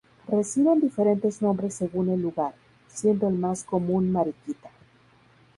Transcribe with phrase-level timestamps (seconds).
[0.27, 2.55] Reciben diferentes nombres según el lugar,
[2.87, 4.71] siendo el más común mariquita.